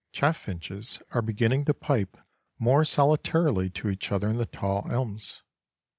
Chaffinches 0.11 0.99
are 1.11 1.21
beginning 1.21 1.63
to 1.65 1.75
pipe 1.75 2.17
more 2.57 2.83
solitarily 2.83 3.69
to 3.69 3.87
each 3.87 4.11
other 4.11 4.29
in 4.31 4.37
the 4.37 4.47
tall 4.47 4.87
elms. 4.89 5.43